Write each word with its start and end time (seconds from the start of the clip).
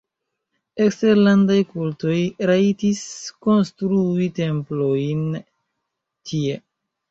Eksterlandaj 0.85 1.57
kultoj 1.73 2.15
rajtis 2.53 3.03
konstrui 3.49 4.33
templojn 4.41 5.23
tie. 5.39 6.61